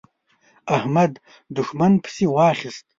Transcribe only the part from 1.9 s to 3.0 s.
پسې واخيست.